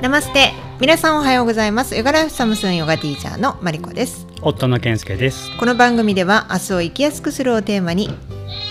[0.00, 5.50] ナマステ皆さんおはようございますヨガライフサムスンヨガティーチャーのマリコです夫の健介です。
[5.58, 8.08] この番組では明日を生きやすくするをテーマに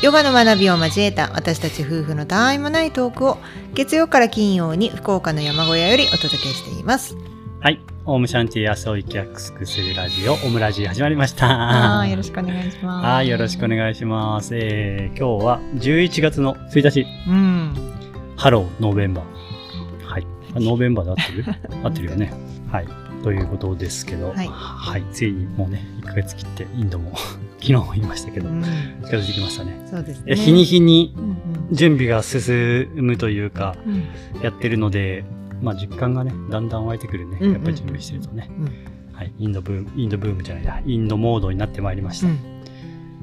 [0.02, 3.38] ヨガの学びを交えた私たち夫婦のたわいもないトークを
[3.74, 7.18] 月曜から金曜に福岡の山小屋よりお届けしています
[7.60, 7.82] はい。
[8.06, 12.00] オウムシャンティ明日を生きやすくするラジオ、オムラジ始まりました。
[12.00, 14.56] あーよろしくお願いしますはい、よろしくお願いします。
[14.56, 17.74] えー、今日は11月の1日、うん
[18.38, 21.46] Hello, November。November で合ってる？
[21.84, 22.32] 合ってるよね。
[22.72, 22.88] はい。
[23.24, 25.04] ということですけど、はいはい。
[25.12, 27.12] ついにもうね、1ヶ月切って、インドも、
[27.60, 29.80] 昨日も言いましたけどう、ん近づいてきましたね。
[29.90, 31.16] そうですねえ日に日に
[31.72, 34.04] 準備が進むというか、うん
[34.44, 35.24] やってるので、
[35.62, 37.38] まあ実感がね、だんだん湧いてくるね。
[37.42, 38.50] やっぱり準備してるとね。
[38.60, 38.70] うん
[39.14, 39.32] はい。
[39.40, 42.28] インドブーム、インドブームじゃないや、インドモードになってまいりました。
[42.28, 42.34] うん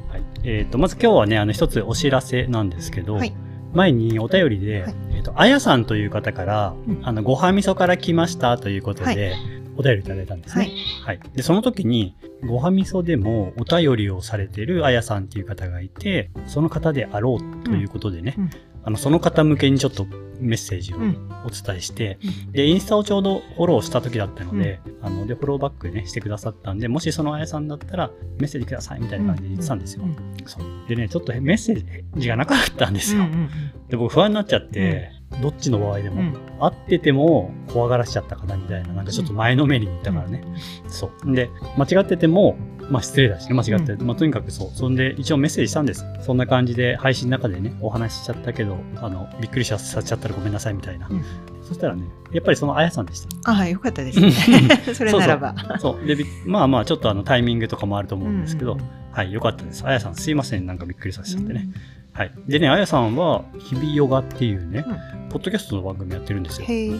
[0.08, 0.22] はい。
[0.42, 3.32] えっ、と、まず今日はね、あの、一つお知らせなんですけど、はい
[3.74, 7.00] 前にお便りで、はいと、あやさんという方から、うん。
[7.02, 9.34] あの、ごはみそから来ましたということで、はい。
[9.76, 10.68] お便りいただいたんですはね。
[10.68, 11.02] い。
[11.04, 11.20] はい。
[11.34, 12.14] で、その時に、
[12.46, 18.44] ごはみそでもお便りをされてるあやさんっていう方がいて、その方であろうということでね、うん。
[18.44, 18.50] うん。
[18.84, 20.06] あの、その方向けにちょっと
[20.40, 21.30] メッセージをうん。
[21.44, 22.52] お伝えして、うん。
[22.52, 30.04] で、インスタをちょうどフォローした時だったので、あの、で、フォローバックね、してくださったんで、もしそのあやさんだったら、メッセージくださいみたいな感じで言ってたんですよ。
[30.04, 30.16] うん。
[30.46, 30.88] そう。
[30.88, 33.22] でね、ちょっとメッセージがなかったんですよ。
[33.22, 33.50] うんうん
[33.88, 35.10] で、僕不安になっちゃって、
[35.42, 36.32] どっちの場合でも、うん。
[36.58, 40.42] 会ってても怖がらしちゃったかなみたいな、なんかちょっと前のめりに言ったからね。
[40.88, 41.34] そう。
[41.34, 42.56] で、間違ってても、
[42.90, 44.70] まあ失礼だしね、間違って、まあとにかくそう。
[44.74, 46.04] そんで、一応メッセージしたんです。
[46.20, 51.08] そんな感じで配信の中でね、お話ししちゃったけど、あの、びっくりさせちゃったらごめんなさいみたいな。
[51.08, 51.24] うん
[51.64, 53.50] そしたらね、やっぱりそのあやさんでした。
[53.50, 54.30] あはいよかったですね
[54.92, 56.06] それならばそう。
[56.06, 59.82] で、びまあまあ、ちょっとあのタイミングとかもあると思うんですけど、うんうんはい、よかったです。
[59.86, 60.66] あやさん、すいません。
[60.66, 61.68] なんかびっくりさせちゃってね。
[62.12, 62.32] はい。
[62.48, 64.84] でね、あやさんは、日々ヨガっていうね、
[65.30, 66.66] ポッドキャストの番組やってるんですよ。
[66.66, 66.90] へえ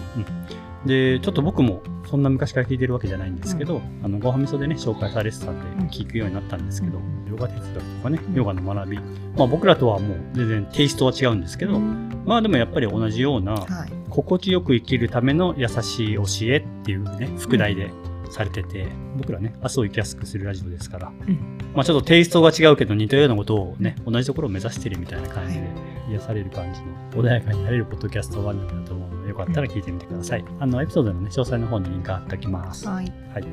[0.86, 8.98] で、ちょっと僕もそんな昔から聞いてるわけじゃないんですけど、あの、ごはみそでね、紹介されてたんで、聞くようになったんですけど、ヨガ哲学とかね、ヨガの学び。
[8.98, 13.92] まあ僕らとはもう全然テイストは違うんですけど、まあでもやっぱり同じような、はい。
[14.10, 17.90] 心地よく生きるための優しい教えっていうね、副題で
[18.30, 18.86] されてて、
[19.16, 25.66] 僕らね、明日を生きやすくするラジオですから、うんまあちょっとテイストが違うけど似たようなことをね、同じところを目指してるみたいな感じでは
[26.10, 26.80] 癒される感じ
[27.16, 30.44] の穏やかになれるポッドキャスト番組だと思うので、よかったら聞いてみてください。
[30.60, 32.86] あの、エピソードのね、詳細の方にリンク貼っておきます。
[32.88, 33.44] はいはい。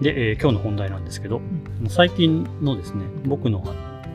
[0.00, 1.42] で、えー今日の本題なんですけど、
[1.88, 3.62] 最近のですね、僕の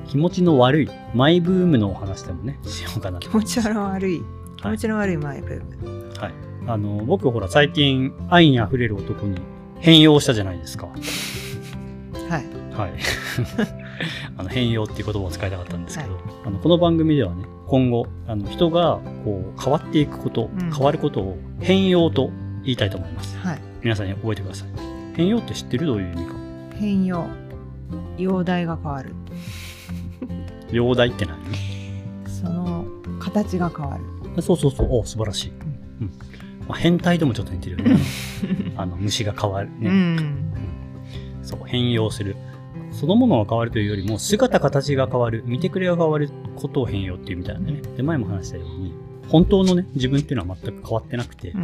[0.08, 4.22] 気持ちの悪いマイブームのお話でもね、しようかなと気持ちの悪い
[4.58, 6.34] 気持ちの悪いマイブームはい。
[6.68, 9.38] あの、僕ほら最近愛に溢れる男に
[9.80, 10.88] 変容したじゃないですか。
[10.88, 12.94] はいはい。
[14.38, 22.32] あの、変容っていう言葉を使いたかったんですけど、あの、この番組ではね、今後、あの、人がこう変わっていくこと、うん変わることを変容と
[22.64, 23.38] 言いたいと思います。
[23.38, 24.68] はい皆さんに覚えてください。
[25.16, 26.34] 変容って知ってるどういう意味か？
[26.80, 27.26] 変容
[28.18, 29.14] 容体が変わる
[30.72, 31.38] 容体って何？
[32.28, 32.86] その
[33.20, 33.98] 形が変わ
[34.36, 34.88] るそうそうそう。
[34.92, 35.52] お素晴らしい。
[36.02, 36.12] うん。
[36.68, 38.02] まあ、変態ともちょっと似てるよね。
[38.76, 39.76] あの、虫が変わるね。
[39.82, 40.36] うん
[41.42, 42.36] そう、変容する。
[42.96, 47.82] そのものが変わるというよりも、姿形が変わる、見てくれが変わることを変容っていうみたいなんでね。
[47.98, 48.94] で、前も話したように、
[49.28, 51.58] 本当のね、自分っていうのは全く変わってなくてう、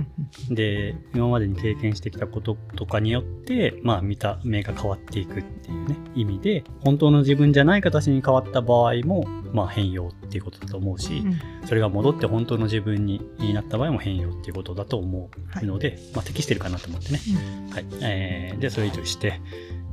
[0.51, 13.21] んで、今までに経験してきたこととかによって、まあ見た目が変わっていくっていうね、意味で、本当の自分じゃない形に変わった場合も、まあ変容っていうことだと思うし、うんそれが戻って本当の自分に
[13.53, 15.29] なった場合も変容っていうことだと思
[15.61, 17.19] うので、まあ適してるかなと思ってね。
[17.71, 17.85] はい。
[18.01, 19.39] えー、で、それ以上して、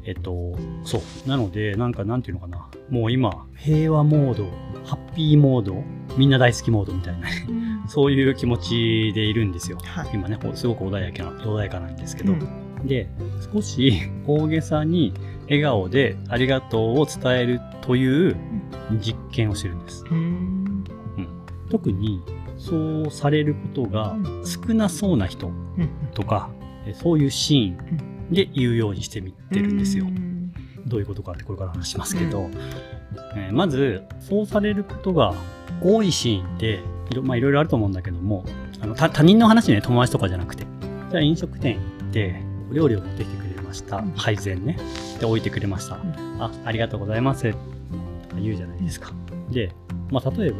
[0.08, 1.28] えっと、そう。
[1.28, 2.66] なので、なんか、なんていうのかな。
[2.88, 4.44] もう今、平和モード、
[4.86, 5.84] ハッピーモード、
[6.16, 9.78] みんな大好きモードみたいな、うんそういう気持ちでいるんですよ。
[9.82, 12.32] はい今ね、ほすごく穏やかな、穏やかなんですけど。
[12.32, 13.10] うんで、
[13.52, 15.12] 少し大げさに
[15.46, 18.36] 笑顔でありがとうを伝えるという
[19.00, 20.04] 実験をしてるんです。
[20.10, 20.84] うん
[21.70, 22.22] 特に、
[22.56, 26.50] そうされることが少なそうな人うんとか、
[26.86, 30.06] えそういうシーンで言うようにしてみてるんですよ。
[30.06, 30.28] うん
[30.86, 32.48] どういうことかってこれから話しますけど、
[33.36, 35.34] えーまず、そうされることが
[35.82, 36.80] 多いシーンって、
[37.10, 38.42] いろ,、まあ、いろいろあると思うんだけども、
[38.80, 40.64] あの他他人の話ね、友達とかじゃなくて、
[41.10, 43.98] じゃあ飲食店行って、お料理を持ってきてくれました。
[43.98, 44.78] うん配膳ね。
[45.20, 45.96] で、置いてくれました。
[45.96, 46.00] ん
[46.40, 47.42] あ、ありがとうございます。
[47.42, 49.12] とか言うじゃないですか。
[49.50, 49.72] で、
[50.10, 50.56] まあ、例えば、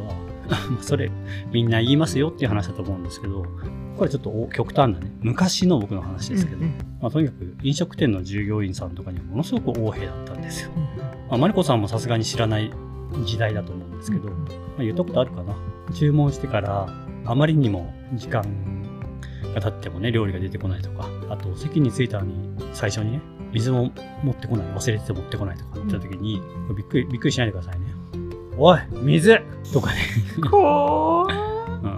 [0.81, 1.11] それ、
[1.53, 3.45] みんな言いますよっていう話だと思うんですけど、
[3.97, 10.71] これちょっとお極端なね、昔の僕の話ですけど、うんまあ、とにかく飲食店の従業員さんとかにはものすごく横柄だったんですよ。
[10.77, 10.83] うん
[11.29, 12.71] まあ、マリコさんもさすがに知らない
[13.25, 14.35] 時代だと思うんですけど、ま
[14.79, 15.55] あ、言ったことあるかな。
[15.95, 16.89] 注文してから
[17.25, 18.43] あまりにも時間
[19.55, 23.21] が経ってもね、料理が出てこないとか、あと席に着いたのに最初にね、
[23.53, 23.91] 水も
[24.23, 26.41] 持ってこない、忘れてて持ってこないとか言った時に、
[26.77, 27.87] びっくり、びっくりしないでくださいね。
[28.59, 29.41] おい、水
[29.73, 29.97] とかね。
[30.51, 31.97] こううん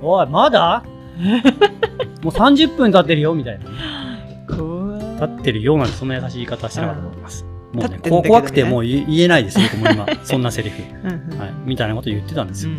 [0.00, 0.84] おい、まだ？
[2.22, 3.70] もう30分経ってるよみたいなね。
[4.48, 7.44] 経ってるようなんてそんな優しい言い方はしてなかったと思います。
[7.72, 10.82] もうね、怖くてもう言言えないです、僕も今、 そんなセリフ。
[11.04, 11.52] うんうんはい。
[11.66, 12.72] みたいなこと言ってたんですよ。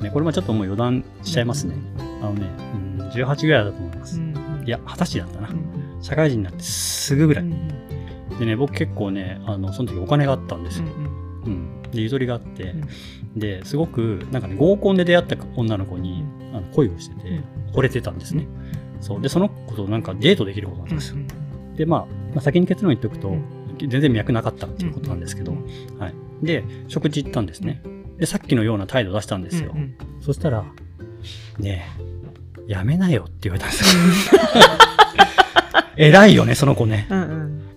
[0.00, 1.74] ね、これもちょっともう余談しちゃいますね。
[2.22, 2.46] あのね、
[2.98, 4.20] うん、18ぐらいだと思います。
[4.64, 5.48] いや、20歳だったな。
[6.00, 7.44] 社会人になってすぐぐらい。
[8.38, 10.86] でね、僕結構ね、あの、その時お金があったんですよ。
[10.86, 11.09] うん。
[11.92, 12.74] で、ゆとりがあって、
[13.36, 17.40] で、すごく、なんかね、合コンで出会った女の子に、あの恋をしてて、
[17.72, 18.46] 惚れてたんですね。
[19.00, 19.20] そう。
[19.20, 21.16] で、その子となんかデートできることなんですよ。
[21.76, 22.00] で、まあ、
[22.34, 23.34] まあ、先に結論言っておくと、
[23.78, 25.52] 全然脈なかったっていうことなんですけど、
[25.98, 26.14] はい。
[26.42, 27.82] で、食事行ったんですね。
[28.18, 29.74] で、さっきのような態度出したんですよ。
[30.20, 30.64] そしたら、
[31.58, 31.86] ね
[32.68, 33.96] え、やめなよって言われたんです
[34.34, 34.42] よ。
[35.96, 37.06] 偉いよね、その子ね。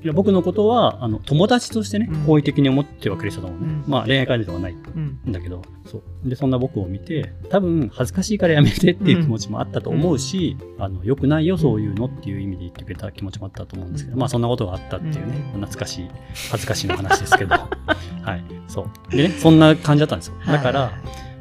[0.04, 3.68] いや僕のことは、あの、友達としてねうん、好意的に思ってはくれてたと思うね。
[3.68, 6.30] うんまあ、恋愛関係ではないんだけど、そう。
[6.30, 16.10] で、そんな僕を見て、多分、恥ずかしいからやめてっていう気持ちもあったと思うし、あの、良くないよ、そういうのっていう意味で言ってくれた気持ちもあったと思うんですけど、うんまあ、そんなことがあったっていうね、うん懐かしい、
[16.52, 18.44] 恥ずかしいの話ですけど、 はい。
[18.68, 19.16] そう。
[19.16, 20.34] でね、そんな感じだったんですよ。
[20.46, 20.92] だから、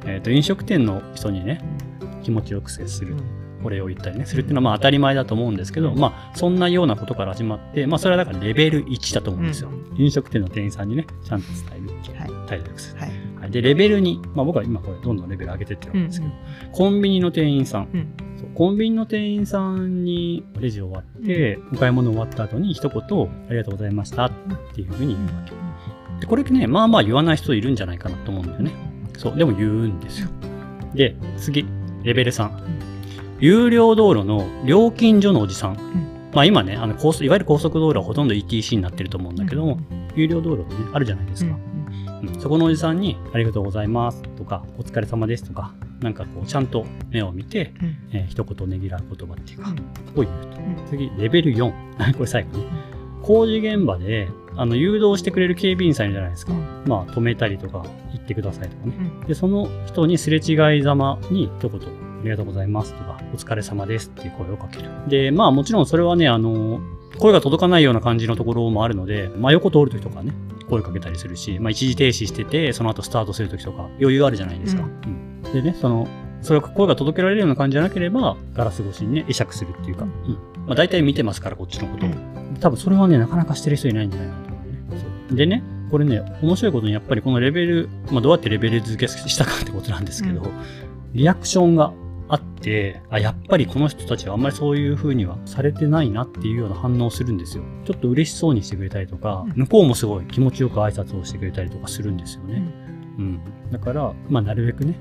[0.06, 1.60] えっ、と、飲食店の人にね、
[2.22, 3.16] 気持ちよく接する。
[3.64, 9.70] お礼を言ったりね、するっていうのはまあ当たり前だと思うんですけど、うんまあそんなようなことから始まって、まあそれはだからレベル1だと思うんですよ。
[9.70, 13.00] うん飲食店の店員さんにね、ちゃんと伝えるはい態度よくする。
[13.00, 13.10] はい。
[13.42, 16.32] はい、で、レベル2、まあ僕は今これどんどんレベル上げてってるわけですけど、
[16.72, 24.32] コンビニの店員さん、うんそうコンビニの店員さんにレジ終わって、お買い物終わった後に一言、ありがとうございましたっ
[24.74, 25.52] ていうふうに言うわけ。
[26.20, 28.72] で、これね、まあまあ言わない人いるんじゃないかなと思うんだよね。
[29.18, 30.28] そう、でも言うんですよ。
[30.94, 31.66] で、次、
[32.02, 32.50] レベル3。
[33.42, 36.30] 有料道路の料金所のおじさん。
[36.32, 39.78] まあ今ね、あの高速いわゆる高速道路はほとんど ETC になってると思うんだけども、
[40.14, 41.52] 有料道路ってね、あるじゃないですか。
[41.52, 41.82] うん
[42.38, 47.74] そこのおじさんに、ありがとうございますとか、お疲れ様ですとか、なんかこう、ちゃんと目を見て、
[48.12, 49.74] えー一言ねぎらう言葉っていうか、
[50.14, 50.58] を言うと。
[50.88, 51.72] 次、レベル4。
[52.14, 52.64] これ最後ね。
[53.22, 56.52] 工事現場で、あの、誘導してくれる警備員さんいるじゃないですか。
[56.86, 58.92] まあ、止めたりとか、行ってくださいとかね。
[59.26, 61.80] で、その人にすれ違いざまに一言、
[62.22, 64.88] ありがとうございますとか、お疲れ様ですっていう声をかける。
[65.08, 66.80] で、まあもちろんそれはね、あの、
[67.18, 70.32] 声が届かないような感じのところもあるので、まあ横通る時とかね、
[70.70, 74.82] 声かけたりするし、まあ一時停止してて、その後スタートする時とか余裕あるじゃないですか。
[74.82, 76.06] うんでね、その、
[76.40, 80.10] それが声が届けられるような感じじゃなければ、ガラス越しにね、会釈するっていうか、うん。
[80.66, 82.10] まあ大体見てますから、こっちのことを。
[82.60, 85.36] 多分それはね、なかなかしてる人いないんじゃないかなと思うね。
[85.36, 90.44] でね、これね、面白いことにやっぱりこのレベル、まあどうやってレベル付けしたかってことなんですけど、う
[91.12, 91.92] リアクションが
[92.32, 97.64] あって、あ、やっぱりこの人たちはあんまりそういう風にはされてないなっていうような反応をするんですよ。
[97.84, 102.62] ちょっと嬉しそうにしてくれたりとか、うん向こうもすごい気持ちよく挨拶をしてくれたりとかするんですよね。
[103.18, 103.40] うん。
[103.70, 104.96] だから、まあなるべくね、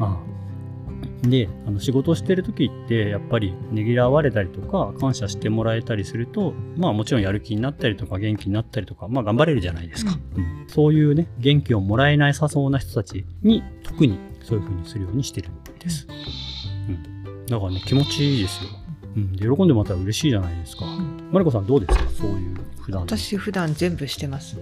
[0.00, 10.18] ああで、あの仕事をしてる時って、やっぱりねぎらわれたりとか、感謝してもらえたりすると、まあもちろんやる気になったりとか、元気になったりとか、まあ頑張れるじゃないですか。
[10.36, 16.06] うんそういうね、元気をもらえないさそうな人たちに、特にそういう風にするようにしてるんです。
[16.88, 17.46] うん。
[17.46, 18.70] だからね、気持ちいいですよ。
[19.16, 19.32] うん。
[19.36, 20.84] で喜んでもらったら嬉しいじゃないですか。
[21.30, 22.08] マリコさんどうですか？
[22.10, 23.02] そういう普段。
[23.02, 24.56] 私普段全部してます。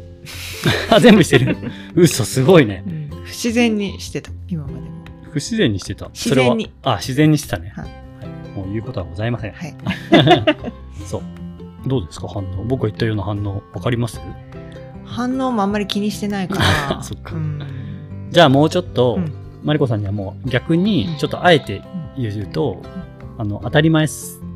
[0.90, 1.56] あ、 全部してる？
[1.94, 2.82] 嘘、すごいね。
[3.24, 4.80] 不自然にしてた、今までも。
[5.30, 6.08] 不自然にしてた。
[6.08, 7.72] 自然にそれはあ、自然にしてたね。
[7.76, 8.56] ははいい。
[8.56, 9.52] もう言うことはございません。
[9.52, 9.74] はい。
[11.06, 11.22] そう。
[11.88, 12.26] どうですか？
[12.28, 12.64] 反応。
[12.64, 14.20] 僕が言ったような反応、わかります？
[15.04, 16.58] 反応もあんまり気にしてないか
[16.90, 17.02] ら。
[17.02, 17.62] そっかうん
[18.30, 21.82] じゃあもうちょっと、うんマリコさんにはもう逆に、ちょっとあえて
[22.16, 22.80] 言うと、
[23.36, 24.06] あの、当たり前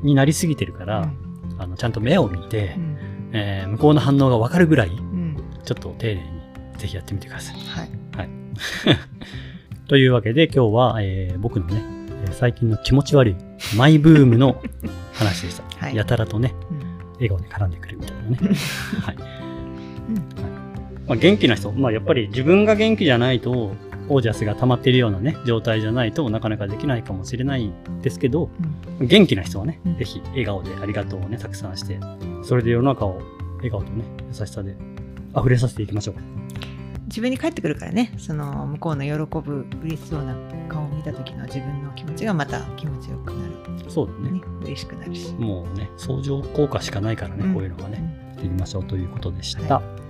[0.03, 1.11] になりすぎてるから、
[1.59, 2.97] あの、ちゃんと目を見て、うん。
[3.33, 5.37] えー向こうの反応がわかるぐらい、うん。
[5.65, 6.29] ちょっと丁寧に、
[6.79, 7.57] ぜひやってみてください。
[8.17, 8.29] はい。
[9.89, 11.83] というわけで今日は、えー僕のね、
[12.27, 13.37] えー最近の気持ち悪い
[13.77, 14.63] マイブームの
[15.13, 15.65] 話でした。
[15.85, 15.97] はい。
[15.97, 16.79] やたらとね、うん。
[17.15, 18.37] 笑顔で絡んでくるみたいなね。
[19.03, 19.17] はい。
[19.17, 20.15] うん。
[21.09, 23.73] まあ、元気な人、まあ、やっぱり自分が元気じゃないと、
[24.11, 28.51] オージャスが溜まっているようなね、状態じゃないとなかなかできないかもしれないんですけど、
[29.01, 31.99] 元気な人はねうん、ぜひ笑顔でありがとうをね、たくさんして、
[32.45, 33.23] それで世の中を
[33.57, 34.77] 笑顔とね、優しさで
[35.37, 36.15] 溢れさせていきましょう。
[37.07, 40.37] 自分に返ってくるからねその向こうの喜ぶ嬉しそうな
[40.69, 43.51] 顔を見た時の自分の気持ちがまた気持ちよくな
[43.91, 44.29] そうだね。
[44.29, 47.97] る、ね、嬉しくなるし、もうね、相乗効果しかないからね、うんこういうのがね。
[48.29, 49.75] やっていきましょうということでした。
[49.77, 50.10] はい。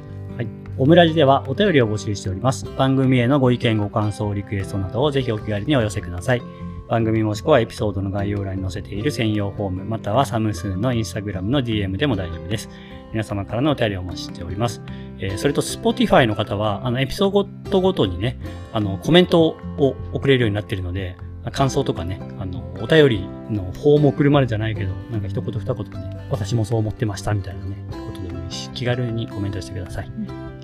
[0.78, 2.64] オムラジではお便りを募集しております。
[2.76, 6.42] 番組へのご意見、ご感想、リクエストなどをぜひお気軽にお寄せください。
[6.88, 12.68] 番組もしくはエピソードの概要欄に載せている専用フォーム、またはサムスンのインスタグラムの DM でも大丈夫です。
[13.12, 14.82] 皆様からのお便りをお待ちしております。
[15.18, 18.38] えー、それと Spotify の方は、あの、エピソードごとにね、
[18.72, 21.16] あの、コメントを送れるようになっているので、
[21.52, 30.10] 感想とかね、あの、お便りのフォーム送るまでじゃないけど、なんか一言二言ね、私もそう思ってましたみたいなね、ことでもいいし、気軽にコメントしてください。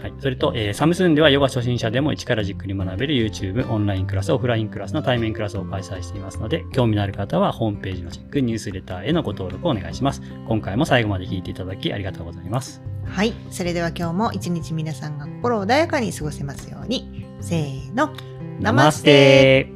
[0.06, 0.14] はい。
[0.20, 10.22] それと、えー、サムスンではヨガ初心者でも一からじっくり学べる YouTube、オンラインクラス、オフラインクラスの対面クラスを開催していますので、興味のある方はホームページのチェック、ニュースレターへのご登録をお願いします。
[10.46, 12.80] 今回も最後まで聞いていただきありがとうございます。
[13.04, 13.32] はい。
[13.50, 17.26] それでは今日も一日皆さんが心穏やかに過ごせますように。
[17.40, 18.10] せーの。
[18.60, 19.75] ナマステ